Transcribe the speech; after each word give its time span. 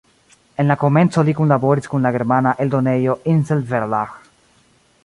En 0.61 0.71
la 0.71 0.77
komenco 0.83 1.25
li 1.27 1.35
kunlaboris 1.41 1.91
kun 1.91 2.09
la 2.09 2.13
germana 2.17 2.55
eldonejo 2.67 3.19
Insel-Verlag. 3.37 4.19